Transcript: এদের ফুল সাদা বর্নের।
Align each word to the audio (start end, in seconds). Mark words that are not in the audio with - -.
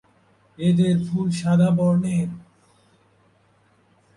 এদের 0.57 0.95
ফুল 1.07 1.27
সাদা 1.31 1.69
বর্নের। 1.77 2.29